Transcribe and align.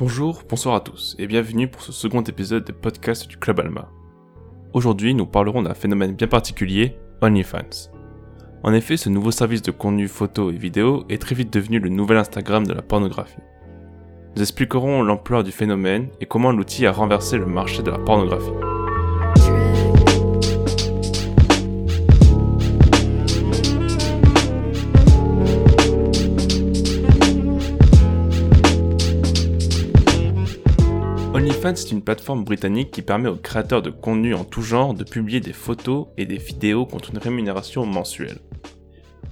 Bonjour, 0.00 0.44
bonsoir 0.48 0.76
à 0.76 0.80
tous 0.80 1.14
et 1.18 1.26
bienvenue 1.26 1.68
pour 1.68 1.82
ce 1.82 1.92
second 1.92 2.22
épisode 2.22 2.64
des 2.64 2.72
podcasts 2.72 3.28
du 3.28 3.36
Club 3.36 3.60
Alma. 3.60 3.90
Aujourd'hui, 4.72 5.12
nous 5.12 5.26
parlerons 5.26 5.60
d'un 5.60 5.74
phénomène 5.74 6.14
bien 6.14 6.26
particulier, 6.26 6.96
OnlyFans. 7.20 7.90
En 8.62 8.72
effet, 8.72 8.96
ce 8.96 9.10
nouveau 9.10 9.30
service 9.30 9.60
de 9.60 9.70
contenu 9.70 10.08
photo 10.08 10.50
et 10.50 10.56
vidéo 10.56 11.04
est 11.10 11.20
très 11.20 11.34
vite 11.34 11.52
devenu 11.52 11.80
le 11.80 11.90
nouvel 11.90 12.16
Instagram 12.16 12.66
de 12.66 12.72
la 12.72 12.80
pornographie. 12.80 13.42
Nous 14.34 14.40
expliquerons 14.40 15.02
l'ampleur 15.02 15.44
du 15.44 15.52
phénomène 15.52 16.08
et 16.18 16.24
comment 16.24 16.50
l'outil 16.50 16.86
a 16.86 16.92
renversé 16.92 17.36
le 17.36 17.44
marché 17.44 17.82
de 17.82 17.90
la 17.90 17.98
pornographie. 17.98 18.69
OnlyFans 31.40 31.70
est 31.70 31.90
une 31.90 32.02
plateforme 32.02 32.44
britannique 32.44 32.90
qui 32.90 33.00
permet 33.00 33.30
aux 33.30 33.36
créateurs 33.36 33.80
de 33.80 33.88
contenu 33.88 34.34
en 34.34 34.44
tout 34.44 34.60
genre 34.60 34.92
de 34.92 35.04
publier 35.04 35.40
des 35.40 35.54
photos 35.54 36.08
et 36.18 36.26
des 36.26 36.36
vidéos 36.36 36.84
contre 36.84 37.12
une 37.12 37.18
rémunération 37.18 37.86
mensuelle. 37.86 38.40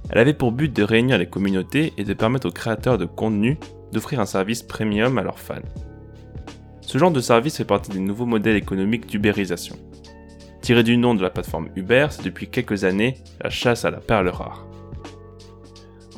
Elle 0.09 0.17
avait 0.17 0.33
pour 0.33 0.51
but 0.51 0.75
de 0.75 0.81
réunir 0.81 1.19
les 1.19 1.29
communautés 1.29 1.93
et 1.97 2.03
de 2.03 2.13
permettre 2.15 2.47
aux 2.47 2.51
créateurs 2.51 2.97
de 2.97 3.05
contenu 3.05 3.59
d'offrir 3.91 4.19
un 4.19 4.25
service 4.25 4.63
premium 4.63 5.19
à 5.19 5.21
leurs 5.21 5.37
fans. 5.37 5.61
Ce 6.81 6.97
genre 6.97 7.11
de 7.11 7.21
service 7.21 7.57
fait 7.57 7.63
partie 7.63 7.91
des 7.91 7.99
nouveaux 7.99 8.25
modèles 8.25 8.55
économiques 8.55 9.05
d'ubérisation. 9.05 9.75
Tiré 10.63 10.81
du 10.81 10.97
nom 10.97 11.13
de 11.13 11.21
la 11.21 11.29
plateforme 11.29 11.69
Uber, 11.75 12.07
c'est 12.09 12.25
depuis 12.25 12.49
quelques 12.49 12.85
années 12.85 13.17
la 13.39 13.51
chasse 13.51 13.85
à 13.85 13.91
la 13.91 13.99
perle 13.99 14.29
rare. 14.29 14.65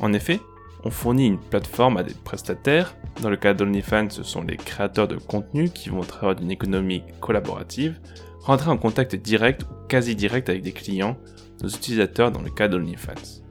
En 0.00 0.14
effet, 0.14 0.40
on 0.84 0.90
fournit 0.90 1.26
une 1.26 1.38
plateforme 1.38 1.98
à 1.98 2.02
des 2.02 2.14
prestataires. 2.14 2.96
Dans 3.22 3.30
le 3.30 3.36
cas 3.36 3.54
d'OnlyFans, 3.54 4.10
ce 4.10 4.24
sont 4.24 4.42
les 4.42 4.56
créateurs 4.56 5.06
de 5.06 5.14
contenu 5.14 5.70
qui 5.70 5.90
vont 5.90 6.00
travailler 6.00 6.40
d'une 6.40 6.50
économie 6.50 7.04
collaborative, 7.20 8.00
rentrer 8.40 8.68
en 8.68 8.76
contact 8.76 9.14
direct 9.14 9.62
ou 9.62 9.86
quasi 9.86 10.16
direct 10.16 10.48
avec 10.48 10.62
des 10.62 10.72
clients, 10.72 11.16
nos 11.62 11.68
utilisateurs 11.68 12.32
dans 12.32 12.42
le 12.42 12.50
cas 12.50 12.66
d'OnlyFans. 12.66 13.44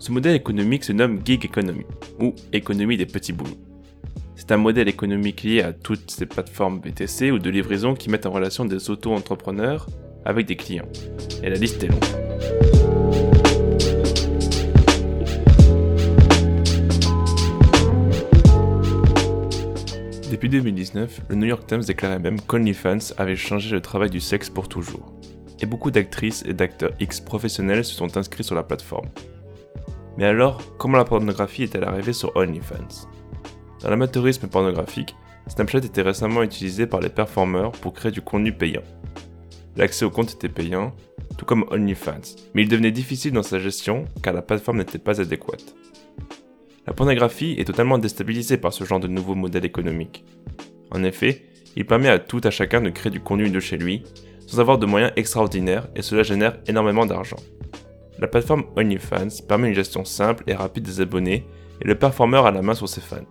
Ce 0.00 0.10
modèle 0.10 0.34
économique 0.34 0.82
se 0.82 0.92
nomme 0.92 1.20
gig 1.24 1.44
economy 1.44 1.84
ou 2.18 2.34
économie 2.52 2.96
des 2.96 3.06
petits 3.06 3.32
boulots. 3.32 3.60
C'est 4.34 4.50
un 4.50 4.56
modèle 4.56 4.88
économique 4.88 5.44
lié 5.44 5.62
à 5.62 5.72
toutes 5.72 6.10
ces 6.10 6.26
plateformes 6.26 6.80
BTC 6.80 7.30
ou 7.30 7.38
de 7.38 7.48
livraison 7.48 7.94
qui 7.94 8.10
mettent 8.10 8.26
en 8.26 8.32
relation 8.32 8.64
des 8.64 8.90
auto-entrepreneurs 8.90 9.86
avec 10.24 10.46
des 10.46 10.56
clients. 10.56 10.88
Et 11.44 11.48
la 11.48 11.56
liste 11.56 11.84
est 11.84 11.88
longue. 11.88 12.81
Depuis 20.42 20.58
2019, 20.58 21.20
le 21.28 21.36
New 21.36 21.46
York 21.46 21.68
Times 21.68 21.84
déclarait 21.84 22.18
même 22.18 22.40
qu'OnlyFans 22.40 23.14
avait 23.16 23.36
changé 23.36 23.70
le 23.70 23.80
travail 23.80 24.10
du 24.10 24.18
sexe 24.18 24.50
pour 24.50 24.68
toujours. 24.68 25.14
Et 25.60 25.66
beaucoup 25.66 25.92
d'actrices 25.92 26.42
et 26.44 26.52
d'acteurs 26.52 26.90
X 26.98 27.20
professionnels 27.20 27.84
se 27.84 27.94
sont 27.94 28.16
inscrits 28.16 28.42
sur 28.42 28.56
la 28.56 28.64
plateforme. 28.64 29.06
Mais 30.16 30.24
alors, 30.24 30.60
comment 30.78 30.96
la 30.96 31.04
pornographie 31.04 31.62
est-elle 31.62 31.84
arrivée 31.84 32.12
sur 32.12 32.34
OnlyFans 32.34 33.06
Dans 33.82 33.90
l'amateurisme 33.90 34.48
pornographique, 34.48 35.14
Snapchat 35.46 35.78
était 35.78 36.02
récemment 36.02 36.42
utilisé 36.42 36.88
par 36.88 36.98
les 36.98 37.08
performeurs 37.08 37.70
pour 37.70 37.92
créer 37.92 38.10
du 38.10 38.20
contenu 38.20 38.52
payant. 38.52 38.82
L'accès 39.76 40.04
au 40.04 40.10
compte 40.10 40.32
était 40.32 40.48
payant, 40.48 40.92
tout 41.38 41.44
comme 41.44 41.66
OnlyFans, 41.70 42.34
mais 42.54 42.62
il 42.62 42.68
devenait 42.68 42.90
difficile 42.90 43.30
dans 43.32 43.44
sa 43.44 43.60
gestion 43.60 44.06
car 44.24 44.34
la 44.34 44.42
plateforme 44.42 44.78
n'était 44.78 44.98
pas 44.98 45.20
adéquate. 45.20 45.76
La 46.86 46.92
pornographie 46.92 47.54
est 47.58 47.64
totalement 47.64 47.98
déstabilisée 47.98 48.56
par 48.56 48.72
ce 48.72 48.84
genre 48.84 48.98
de 48.98 49.06
nouveau 49.06 49.34
modèle 49.34 49.64
économique. 49.64 50.24
En 50.90 51.04
effet, 51.04 51.42
il 51.76 51.86
permet 51.86 52.08
à 52.08 52.18
tout 52.18 52.40
à 52.44 52.50
chacun 52.50 52.80
de 52.80 52.90
créer 52.90 53.10
du 53.10 53.20
contenu 53.20 53.50
de 53.50 53.60
chez 53.60 53.76
lui, 53.76 54.02
sans 54.46 54.58
avoir 54.58 54.78
de 54.78 54.86
moyens 54.86 55.12
extraordinaires 55.16 55.88
et 55.94 56.02
cela 56.02 56.22
génère 56.22 56.58
énormément 56.66 57.06
d'argent. 57.06 57.36
La 58.18 58.26
plateforme 58.26 58.64
OnlyFans 58.76 59.44
permet 59.48 59.68
une 59.68 59.74
gestion 59.74 60.04
simple 60.04 60.44
et 60.46 60.54
rapide 60.54 60.84
des 60.84 61.00
abonnés 61.00 61.46
et 61.80 61.86
le 61.86 61.94
performeur 61.94 62.46
a 62.46 62.50
la 62.50 62.62
main 62.62 62.74
sur 62.74 62.88
ses 62.88 63.00
fans. 63.00 63.26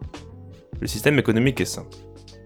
Le 0.80 0.88
système 0.88 1.20
économique 1.20 1.62
est 1.62 1.66
simple. 1.66 1.96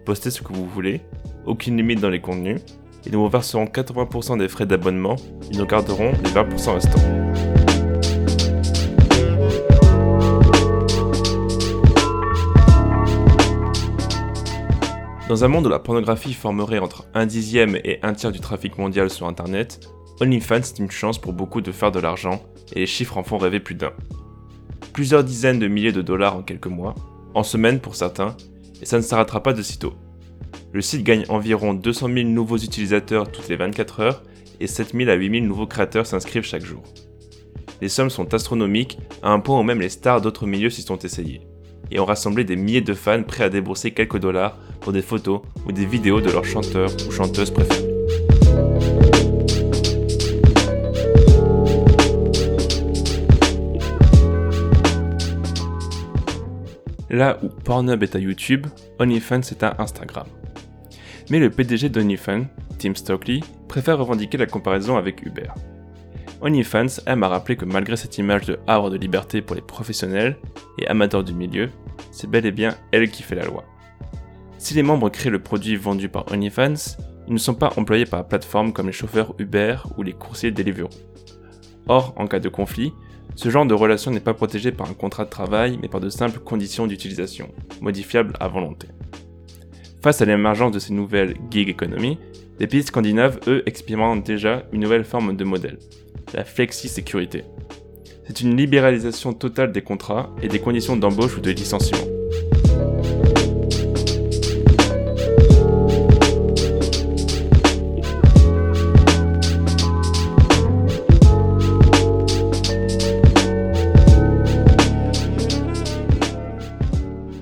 Postez 0.06 0.32
ce 0.32 0.42
que 0.42 0.54
vous 0.54 0.68
voulez, 0.68 1.02
aucune 1.46 1.78
limite 1.78 2.02
dans 2.02 2.10
les 2.10 2.22
contenus, 2.22 2.62
et 3.06 3.10
nous 3.12 3.22
vous 3.22 3.30
verserons 3.30 3.66
80% 3.66 4.40
des 4.40 4.48
frais 4.48 4.66
d'abonnement 4.66 5.16
et 5.52 5.58
nous 5.58 5.66
garderons 5.66 6.12
les 6.24 6.32
20% 6.32 6.74
restants. 6.74 7.55
Dans 15.28 15.44
un 15.44 15.48
monde 15.48 15.66
où 15.66 15.70
la 15.70 15.80
pornographie 15.80 16.36
formerait 16.36 16.78
entre 16.78 17.08
un 17.16 17.26
dixième 17.26 17.78
et 17.78 17.98
un 18.04 18.14
tiers 18.14 18.32
du 18.32 18.40
trafic 18.40 18.78
mondial 18.78 19.10
sur 19.10 19.26
Internet, 19.26 19.90
OnlyFans 20.22 20.58
est 20.58 20.78
une 20.78 20.92
chance 20.92 21.18
pour 21.18 21.34
beaucoup 21.34 21.62
de 21.62 21.72
faire 21.72 21.92
de 21.92 22.00
l'argent, 22.00 22.44
et 22.74 22.82
les 22.82 22.86
chiffres 22.86 23.18
en 23.18 23.24
font 23.24 23.40
rêver 23.40 23.60
plus 23.60 23.74
d'un. 23.74 23.92
Plusieurs 24.94 25.24
dizaines 25.24 25.58
de 25.58 25.68
milliers 25.68 25.92
de 25.92 26.04
dollars 26.04 26.36
en 26.36 26.44
quelques 26.44 26.68
mois, 26.68 26.94
en 27.34 27.42
semaine 27.42 27.80
pour 27.80 27.96
certains, 27.96 28.38
et 28.84 28.86
ça 28.86 28.98
ne 28.98 29.02
s'arrêtera 29.02 29.42
pas 29.42 29.54
de 29.54 29.64
sitôt. 29.64 29.96
Le 30.74 30.82
site 30.82 31.02
gagne 31.02 31.26
environ 31.28 31.74
200 31.74 32.08
000 32.14 32.30
nouveaux 32.30 32.58
utilisateurs 32.58 33.32
toutes 33.32 33.50
les 33.50 33.56
24 33.56 34.00
heures, 34.02 34.24
et 34.60 34.68
7 34.68 34.94
000 34.94 35.10
à 35.10 35.16
8 35.16 35.32
000 35.40 35.46
nouveaux 35.48 35.66
créateurs 35.66 36.06
s'inscrivent 36.06 36.44
chaque 36.44 36.66
jour. 36.66 36.84
Les 37.82 37.90
sommes 37.90 38.12
sont 38.12 38.32
astronomiques, 38.36 39.00
à 39.24 39.32
un 39.32 39.40
point 39.40 39.60
où 39.60 39.64
même 39.64 39.82
les 39.82 39.90
stars 39.90 40.22
d'autres 40.22 40.46
milieux 40.46 40.70
s'y 40.70 40.84
sont 40.84 41.00
essayées 41.00 41.42
et 41.92 42.00
ont 42.00 42.06
rassemblé 42.06 42.44
des 42.44 42.56
milliers 42.56 42.82
de 42.82 42.94
fans 42.94 43.24
prêts 43.24 43.44
à 43.44 43.50
débourser 43.50 43.92
quelques 43.92 44.20
dollars 44.20 44.58
pour 44.82 44.92
des 44.94 45.02
photos 45.02 45.42
ou 45.66 45.72
des 45.72 45.86
vidéos 45.86 46.22
de 46.22 46.32
leurs 46.32 46.46
chanteurs 46.46 46.92
ou 47.08 47.12
chanteuses 47.12 47.52
préférés. 47.52 47.96
Là 57.10 57.40
où 57.44 57.48
Pornhub 57.48 58.04
est 58.04 58.16
à 58.16 58.20
YouTube, 58.20 58.68
OnlyFans 59.00 59.40
est 59.40 59.64
à 59.64 59.76
Instagram. 59.80 60.28
Mais 61.30 61.40
le 61.40 61.50
PDG 61.50 61.90
d'OnlyFans, 61.90 62.46
Tim 62.78 62.94
Stockley, 62.94 63.40
préfère 63.70 63.98
revendiquer 64.00 64.38
la 64.38 64.48
comparaison 64.48 64.98
avec 64.98 65.26
Uber. 65.26 65.48
OnlyFans 66.46 67.02
aime 67.08 67.24
à 67.24 67.28
rappeler 67.28 67.56
que 67.56 67.66
malgré 67.66 67.98
cette 67.98 68.20
image 68.20 68.46
de 68.46 68.60
havre 68.68 68.92
de 68.92 68.98
liberté 68.98 69.42
pour 69.42 69.56
les 69.56 69.64
professionnels 69.64 70.38
et 70.78 70.86
amateurs 70.88 71.24
du 71.24 71.34
milieu, 71.34 71.72
c'est 72.12 72.30
bel 72.30 72.46
et 72.46 72.52
bien 72.52 72.76
elle 72.92 73.10
qui 73.10 73.24
fait 73.24 73.34
la 73.34 73.46
loi. 73.46 73.64
Si 74.60 74.76
les 74.76 74.84
membres 74.84 75.10
créent 75.10 75.32
le 75.32 75.42
produit 75.42 75.76
vendu 75.76 76.08
par 76.08 76.32
OnlyFans, 76.32 76.98
ils 77.28 77.34
ne 77.34 77.40
sont 77.40 77.56
pas 77.56 77.74
employés 77.78 78.06
par 78.06 78.20
la 78.20 78.26
plateforme 78.26 78.74
comme 78.74 78.86
les 78.86 78.94
chauffeurs 78.94 79.34
Uber 79.40 79.78
ou 79.98 80.04
les 80.04 80.14
coursiers 80.14 80.52
Deliveroo. 80.52 80.90
Or, 81.88 82.14
en 82.16 82.28
cas 82.28 82.40
de 82.40 82.50
conflit, 82.50 82.94
ce 83.34 83.50
genre 83.50 83.66
de 83.66 83.74
relation 83.74 84.12
n'est 84.12 84.20
pas 84.20 84.36
protégé 84.36 84.72
par 84.72 84.88
un 84.88 84.94
contrat 84.94 85.26
de 85.26 85.32
travail, 85.32 85.80
mais 85.82 85.88
par 85.88 86.00
de 86.00 86.10
simples 86.10 86.40
conditions 86.40 86.86
d'utilisation, 86.86 87.50
modifiables 87.82 88.34
à 88.40 88.48
volonté. 88.48 88.88
Face 90.04 90.22
à 90.22 90.26
l'émergence 90.26 90.72
de 90.72 90.80
ces 90.80 90.94
nouvelles 90.94 91.36
gig 91.50 91.70
economy, 91.70 92.20
les 92.60 92.68
pays 92.68 92.84
scandinaves, 92.84 93.40
eux, 93.48 93.64
expérimentent 93.66 94.26
déjà 94.26 94.64
une 94.72 94.82
nouvelle 94.82 95.04
forme 95.06 95.36
de 95.36 95.44
modèle, 95.44 95.80
la 96.34 96.44
flexi-sécurité. 96.44 97.44
C'est 98.28 98.42
une 98.42 98.58
libéralisation 98.58 99.34
totale 99.34 99.72
des 99.72 99.82
contrats 99.82 100.34
et 100.42 100.48
des 100.48 100.60
conditions 100.60 100.98
d'embauche 100.98 101.38
ou 101.38 101.42
de 101.42 101.52
licenciement. 101.52 102.00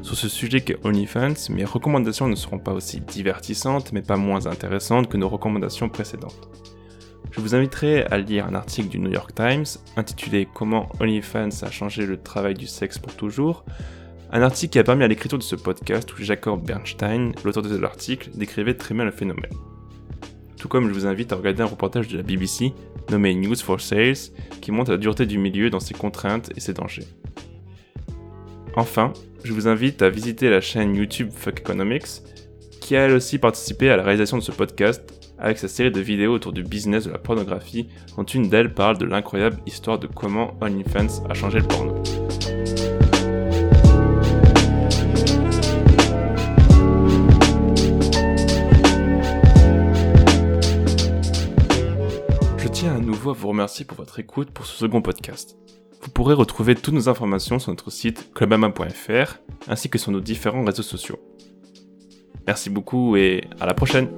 Sur 0.01 0.17
ce 0.17 0.27
sujet 0.27 0.61
qu'est 0.61 0.77
OnlyFans, 0.83 1.49
mes 1.49 1.63
recommandations 1.63 2.27
ne 2.27 2.35
seront 2.35 2.59
pas 2.59 2.73
aussi 2.73 2.99
divertissantes 2.99 3.93
mais 3.93 4.01
pas 4.01 4.17
moins 4.17 4.47
intéressantes 4.47 5.07
que 5.07 5.15
nos 5.15 5.29
recommandations 5.29 5.87
précédentes. 5.87 6.49
Je 7.35 7.41
vous 7.41 7.55
inviterai 7.55 8.03
à 8.03 8.19
lire 8.19 8.45
un 8.45 8.53
article 8.53 8.89
du 8.89 8.99
New 8.99 9.11
York 9.11 9.33
Times 9.33 9.65
intitulé 9.97 10.47
Comment 10.53 10.87
OnlyFans 10.99 11.63
a 11.63 11.71
changé 11.71 12.05
le 12.05 12.17
travail 12.17 12.53
du 12.53 12.67
sexe 12.67 12.99
pour 12.99 13.15
toujours, 13.15 13.65
un 14.31 14.43
article 14.43 14.73
qui 14.73 14.79
a 14.79 14.83
permis 14.83 15.03
à 15.03 15.07
l'écriture 15.07 15.39
de 15.39 15.43
ce 15.43 15.55
podcast 15.55 16.13
où 16.13 16.21
Jacob 16.21 16.63
Bernstein, 16.63 17.31
l'auteur 17.43 17.63
de 17.63 17.75
l'article, 17.75 18.29
décrivait 18.35 18.75
très 18.75 18.93
bien 18.93 19.03
le 19.03 19.11
phénomène. 19.11 19.51
Tout 20.57 20.67
comme 20.67 20.87
je 20.87 20.93
vous 20.93 21.07
invite 21.07 21.33
à 21.33 21.35
regarder 21.35 21.63
un 21.63 21.67
reportage 21.67 22.07
de 22.07 22.17
la 22.17 22.23
BBC 22.23 22.71
nommé 23.09 23.33
News 23.33 23.55
for 23.55 23.81
Sales 23.81 24.29
qui 24.61 24.71
montre 24.71 24.91
la 24.91 24.97
dureté 24.97 25.25
du 25.25 25.39
milieu 25.39 25.71
dans 25.71 25.79
ses 25.79 25.95
contraintes 25.95 26.51
et 26.55 26.59
ses 26.59 26.73
dangers. 26.73 27.07
Enfin, 28.75 29.11
je 29.43 29.53
vous 29.53 29.67
invite 29.67 30.03
à 30.03 30.09
visiter 30.11 30.51
la 30.51 30.61
chaîne 30.61 30.95
YouTube 30.95 31.31
Fuck 31.31 31.61
Economics 31.61 32.21
qui 32.79 32.95
a 32.95 33.05
elle 33.05 33.13
aussi 33.13 33.39
participé 33.39 33.89
à 33.89 33.97
la 33.97 34.03
réalisation 34.03 34.37
de 34.37 34.43
ce 34.43 34.51
podcast 34.51 35.22
avec 35.43 35.57
sa 35.57 35.67
série 35.67 35.91
de 35.91 35.99
vidéos 35.99 36.33
autour 36.33 36.53
du 36.53 36.63
business 36.63 37.03
de 37.03 37.11
la 37.11 37.17
pornographie, 37.17 37.89
dont 38.15 38.23
une 38.23 38.49
d'elles 38.49 38.73
parle 38.73 38.97
de 38.97 39.05
l'incroyable 39.05 39.57
histoire 39.67 39.99
de 39.99 40.07
comment 40.07 40.55
OnlyFans 40.61 41.25
a 41.29 41.33
changé 41.33 41.59
le 41.59 41.67
porno. 41.67 42.01
Je 52.57 52.67
tiens 52.69 52.95
à 52.95 52.99
nouveau 52.99 53.31
à 53.31 53.33
vous 53.33 53.49
remercier 53.49 53.83
pour 53.83 53.97
votre 53.97 54.19
écoute 54.19 54.49
pour 54.49 54.65
ce 54.65 54.77
second 54.77 55.01
podcast. 55.01 55.57
Vous 56.01 56.09
pourrez 56.09 56.33
retrouver 56.33 56.75
toutes 56.75 56.93
nos 56.93 57.09
informations 57.09 57.59
sur 57.59 57.71
notre 57.71 57.91
site 57.91 58.33
clubama.fr 58.33 59.39
ainsi 59.67 59.89
que 59.89 59.97
sur 59.97 60.11
nos 60.13 60.21
différents 60.21 60.63
réseaux 60.63 60.83
sociaux. 60.83 61.19
Merci 62.47 62.69
beaucoup 62.69 63.15
et 63.15 63.45
à 63.59 63.65
la 63.65 63.73
prochaine 63.73 64.09